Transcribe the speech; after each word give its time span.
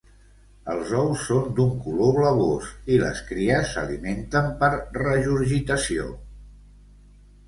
Els 0.75 0.91
ous 0.99 1.25
són 1.25 1.49
d'un 1.57 1.73
color 1.87 2.15
blavós 2.15 2.69
i 2.95 2.97
les 3.03 3.21
cries 3.27 3.73
s'alimenten 3.75 4.49
per 4.63 4.71
regurgitació. 4.97 6.07